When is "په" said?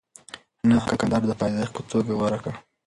1.75-1.81